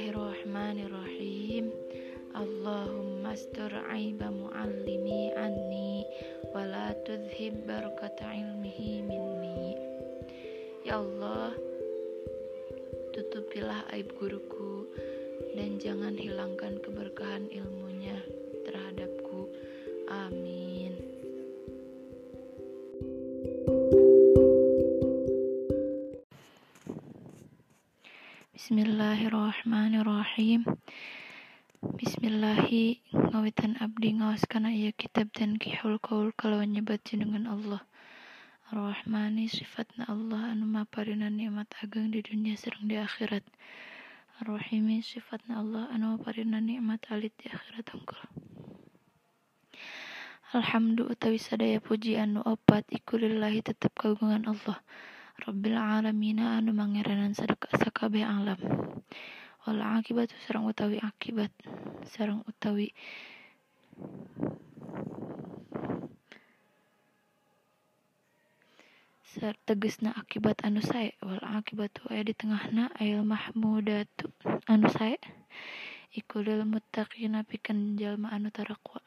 Bismillahirrahmanirrahim. 0.00 1.76
Allahumma 2.32 3.36
astur 3.36 3.68
aiba 3.68 4.32
muallimi 4.32 5.28
anni 5.36 6.08
Wala 6.56 6.96
tudhib 7.04 7.68
barakata 7.68 8.32
ilmihi 8.32 9.04
minni. 9.04 9.76
Ya 10.88 11.04
Allah 11.04 11.52
Tutupilah 13.12 13.92
aib 13.92 14.08
guruku 14.16 14.88
Dan 15.52 15.76
jangan 15.76 16.16
hilangkan 16.16 16.80
keberkahan 16.80 17.52
ilmunya 17.52 18.24
terhadapku. 18.64 19.52
Amin 20.08 20.59
Bismillahirrahmanirrahim. 28.70 30.62
Bismillahi 31.82 33.02
ngawitan 33.10 33.74
abdi 33.82 34.14
ngawas 34.14 34.46
kana 34.46 34.70
iya 34.70 34.94
kitab 34.94 35.26
dan 35.34 35.58
kihul 35.58 35.98
kaul 35.98 36.30
kalawan 36.30 36.70
nyebat 36.70 37.02
jenengan 37.02 37.50
Allah. 37.50 37.82
Ar-Rahmani 38.70 39.50
sifatna 39.50 40.06
Allah 40.06 40.54
anu 40.54 40.70
maparina 40.70 41.26
nikmat 41.26 41.66
ageng 41.82 42.14
di 42.14 42.22
dunia 42.22 42.54
serang 42.54 42.86
di 42.86 42.94
akhirat. 42.94 43.42
Ar-Rahimi 44.38 45.02
sifatna 45.02 45.58
Allah 45.58 45.90
anu 45.90 46.14
maparina 46.14 46.62
nikmat 46.62 47.10
alit 47.10 47.34
di 47.42 47.50
akhirat 47.50 47.90
unggul 47.90 48.22
Alhamdulillah 50.54 51.18
utawi 51.18 51.42
sadaya 51.42 51.82
puji 51.82 52.22
anu 52.22 52.38
opat 52.46 52.86
iku 52.94 53.18
lillahi 53.18 53.66
tetep 53.66 53.90
kagungan 53.98 54.46
Allah 54.46 54.78
Rabbil 55.40 55.76
alamina 55.76 56.60
anu 56.60 56.76
mangeranan 56.76 57.32
sakabeh 57.32 58.24
alam. 58.28 58.60
Wal 59.64 59.80
akibat 59.80 60.28
sareng 60.44 60.68
utawi 60.68 61.00
akibat 61.00 61.48
sareng 62.12 62.44
utawi 62.44 62.92
tegesna 69.64 70.12
akibat 70.12 70.60
anu 70.60 70.84
sae. 70.84 71.16
Wal 71.24 71.40
akibatu 71.40 72.04
aya 72.12 72.20
di 72.20 72.36
tengahna 72.36 72.92
ayal 73.00 73.24
mahmudatu 73.24 74.28
anu 74.68 74.92
sae. 74.92 75.16
Iku 76.12 76.44
lil 76.44 76.68
muttaqina 76.68 77.48
pikeun 77.48 77.96
jalma 77.96 78.28
anu 78.34 78.52
tarakwa 78.52 79.00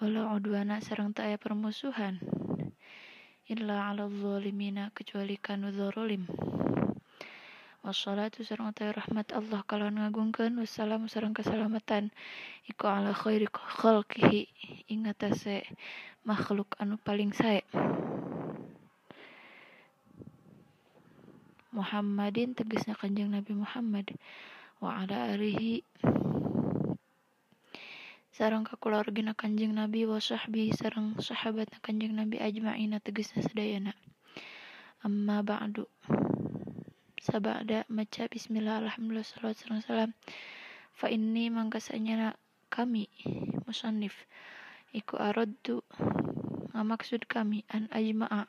wala 0.00 0.32
udwana 0.32 0.80
sareng 0.80 1.12
teu 1.12 1.28
aya 1.28 1.36
permusuhan 1.36 2.16
illa 3.50 3.90
ala 3.90 4.06
zalimina 4.06 4.94
kecuali 4.94 5.34
kanu 5.34 5.74
zalim 5.74 6.30
wassalatu 7.80 8.44
sareng 8.44 8.70
utawi 8.70 8.92
rahmat 8.92 9.32
Allah 9.32 9.64
kalawan 9.64 9.96
ngagungkeun 9.96 10.60
wassalamu 10.60 11.08
sareng 11.08 11.32
keselamatan. 11.32 12.12
Iku 12.68 12.84
ala 12.84 13.16
khairi 13.16 13.48
khalqihi. 13.48 14.46
Ing 14.92 15.08
atase 15.08 15.64
makhluk 16.28 16.76
anu 16.76 17.00
paling 17.00 17.32
sae. 17.32 17.64
Muhammadin 21.72 22.52
tegasna 22.52 22.92
kanjeng 22.94 23.32
Nabi 23.32 23.56
Muhammad. 23.56 24.12
Wa 24.78 25.00
ala 25.00 25.32
alihi 25.32 25.80
sareng 28.40 28.64
kakulargina 28.64 29.36
kanjeng 29.36 29.76
Nabi 29.76 30.08
wa 30.08 30.16
sahbihi 30.16 30.72
sareng 30.72 31.12
sahabatna 31.20 31.76
kanjeng 31.84 32.16
Nabi 32.16 32.40
ajma'ina 32.40 32.96
tegasna 33.04 33.44
sadayana 33.44 33.92
amma 35.04 35.44
ba'du. 35.44 35.84
Sabada 37.20 37.84
maca 37.92 38.24
bismillah 38.32 38.80
alhamdulillah 38.80 39.28
salawat 39.28 39.60
sareng 39.60 39.84
salam. 39.84 40.10
Fa 40.96 41.12
inni 41.12 41.52
mangkasanya 41.52 42.32
kami 42.72 43.12
musannif. 43.68 44.16
Iku 44.96 45.20
aradtu 45.20 45.84
ngamaksud 46.72 47.28
kami 47.28 47.68
an 47.68 47.92
ajma'a. 47.92 48.48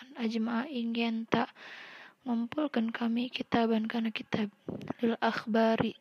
An 0.00 0.08
ajma'a 0.16 0.72
ingin 0.72 1.28
tak 1.28 1.52
ngumpulkan 2.22 2.94
kami 2.94 3.26
kitaban 3.34 3.90
kana 3.90 4.14
kitab 4.14 4.46
lil 5.02 5.18
akhbari. 5.18 5.98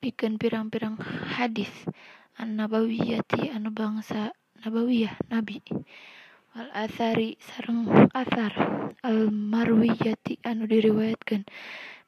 Pikeun 0.00 0.40
pirang-pirang 0.40 0.96
hadis 1.36 1.68
an 2.40 2.56
nabawiyati 2.56 3.52
anu 3.52 3.68
bangsa 3.68 4.32
nabawiyah 4.64 5.12
nabi. 5.28 5.60
Wal 6.56 6.72
athari 6.72 7.36
sareng 7.44 7.84
athar. 8.16 8.56
Al 9.04 9.28
marwiyati 9.28 10.40
anu 10.40 10.64
diriwayatkeun 10.64 11.44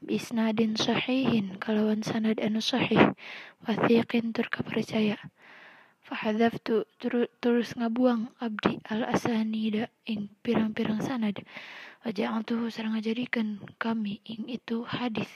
bisnadin 0.01 0.75
sahihin 0.81 1.61
kalawan 1.61 2.01
sanad 2.01 2.41
anu 2.41 2.65
sahih. 2.65 3.13
Wathiqin 3.69 4.33
tur 4.33 4.49
kapercaya 4.49 5.21
fahadzaftu 6.05 6.89
terus 7.41 7.77
ngabuang 7.77 8.33
abdi 8.41 8.81
al 8.89 9.05
asanida 9.09 9.89
ing 10.09 10.33
pirang-pirang 10.43 11.01
sanad. 11.05 11.37
waja'altuhu 12.01 12.73
sareng 12.73 12.97
ngajadikeun 12.97 13.61
kami 13.77 14.25
ing 14.25 14.49
itu 14.49 14.89
hadis 14.89 15.29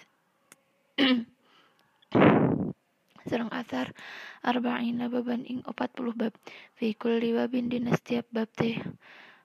sareng 3.29 3.53
asar 3.53 3.93
arba'ina 4.41 5.13
baban 5.13 5.45
ing 5.45 5.61
40 5.61 6.17
bab 6.17 6.33
fi 6.73 6.97
kulli 6.97 7.37
babin 7.37 7.69
dina 7.69 7.93
setiap 7.93 8.25
bab 8.33 8.49
teh 8.57 8.81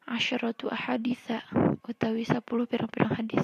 asyaratu 0.08 0.72
ahaditha 0.72 1.44
utawi 1.84 2.24
10 2.24 2.40
pirang-pirang 2.44 3.14
hadis 3.20 3.44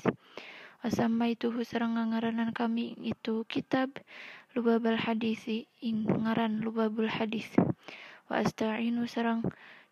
Wasama 0.85 1.34
itu 1.34 1.50
sareng 1.66 1.97
ngaranan 1.97 2.53
kami 2.53 2.94
itu 3.02 3.41
kitab 3.50 3.90
Lubabal 4.56 4.96
Hadisi 4.96 5.68
ing 5.84 6.08
ngaran 6.08 6.64
Lubabul 6.64 7.12
Hadis. 7.12 7.52
Wa 8.32 8.40
asta'inu 8.40 9.04
sarang 9.04 9.44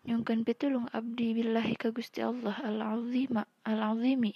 nyungkeun 0.08 0.40
pitulung 0.48 0.88
abdi 0.88 1.36
billahi 1.36 1.76
ka 1.76 1.92
Gusti 1.92 2.24
Allah 2.24 2.56
al 2.64 2.80
azima 2.80 3.44
al 3.68 3.80
azimi 3.92 4.32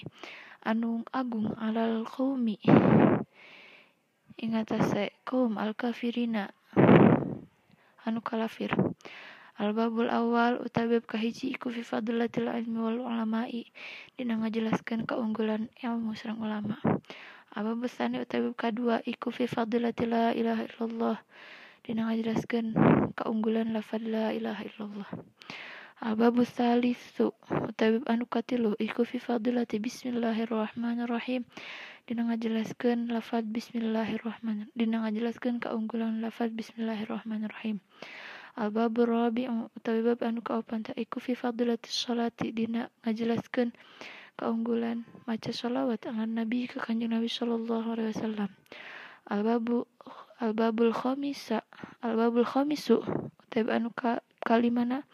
anu 0.69 1.01
agung 1.17 1.57
alal 1.57 2.05
qaumi 2.05 2.61
ing 4.37 4.53
kaum 5.25 5.57
al 5.57 5.73
kafirina 5.73 6.53
anu 8.05 8.21
kalafir 8.21 8.77
al 9.59 9.75
babul 9.75 10.07
awal 10.07 10.63
utawi 10.63 11.03
bab 11.03 11.11
kahiji 11.11 11.51
iku 11.51 11.75
fi 11.75 11.83
fadlatil 11.83 12.47
ilmi 12.47 12.79
wal 12.79 13.03
ulama'i. 13.03 13.67
Dina 14.15 14.39
ngajelaskeun 14.39 15.03
keunggulan 15.03 15.67
ilmu 15.83 16.15
sareng 16.15 16.39
ulama. 16.39 16.79
Aba 17.59 17.75
besani 17.75 18.23
utawi 18.23 18.55
bab 18.55 18.57
kadua 18.57 19.03
iku 19.03 19.35
fi 19.35 19.51
fadilatil 19.51 20.15
la 20.15 20.31
ilaha 20.31 20.63
illallah. 20.63 21.19
Dina 21.83 22.07
ngajelaskeun 22.07 22.79
keunggulan 23.19 23.75
lafaz 23.75 24.07
la 24.07 24.31
ilaha 24.31 24.63
illallah. 24.63 25.11
Al-babu 25.99 26.47
salisu 26.47 27.35
utawi 27.51 27.99
anu 28.07 28.31
katilu 28.31 28.79
iku 28.79 29.03
fi 29.03 29.19
bismillahirrahmanirrahim. 29.19 31.43
Dina 32.09 32.25
ngajelaskeun 32.25 33.13
lafaz 33.13 33.45
bismillahirrahmanirrahim 33.45 34.73
dina 34.73 35.05
ngajelaskeun 35.05 35.61
keunggulan 35.61 36.25
lafaz 36.25 36.49
bismillahirrahmanirrahim 36.57 37.85
Al-babu 38.59 39.07
rabi'u 39.07 39.71
utawi 39.71 40.03
bab 40.03 40.19
anu 40.27 40.43
kaopan 40.43 40.83
ta 40.83 40.91
iku 40.99 41.23
fi 41.23 41.39
sholati 41.87 42.51
dina 42.51 42.91
ngajelaskeun 43.07 43.71
keunggulan 44.35 45.07
maca 45.31 45.55
sholawat 45.55 46.11
ala 46.11 46.27
nabi 46.27 46.67
ke 46.67 46.83
kanjeng 46.83 47.15
Nabi 47.15 47.31
sallallahu 47.31 47.95
alaihi 47.95 48.11
wasallam. 48.19 48.51
Al-babu 49.31 49.87
al-babul 50.43 50.91
khamisa 50.91 51.63
al-babul 52.03 52.43
khamisu 52.43 52.99
utawi 53.47 53.71
anu 53.71 53.95
ka 53.95 54.27
kalimana 54.43 55.07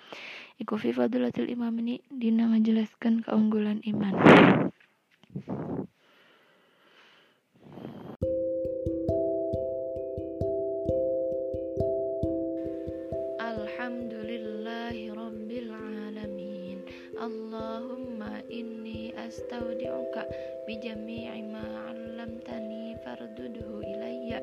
iku 0.56 0.80
fi 0.80 0.96
fadilatil 0.96 1.48
imam 1.52 1.76
ini 1.84 2.00
dina 2.08 2.48
ngajelaskeun 2.48 3.28
keunggulan 3.28 3.84
iman 3.84 4.14
bijami'i 20.64 21.42
ma 21.44 21.62
'allamtani 21.90 22.96
fardudhu 23.04 23.84
ilayya 23.84 24.40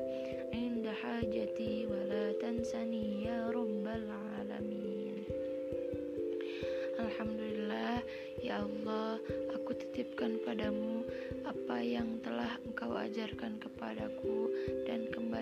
inda 0.54 0.94
hajati 0.94 1.90
wa 1.90 1.98
la 2.06 2.24
tansani 2.38 3.26
ya 3.26 3.50
rabbal 3.50 4.06
alamin. 4.38 5.26
Alhamdulillah 7.02 7.98
ya 8.38 8.62
Allah 8.62 9.18
aku 9.50 9.74
titipkan 9.74 10.38
padamu 10.46 11.02
apa 11.42 11.82
yang 11.82 12.22
telah 12.22 12.54
engkau 12.62 12.94
ajarkan 12.94 13.58
kepadaku 13.58 14.50
dan 14.86 15.10
kembalikanlah 15.10 15.41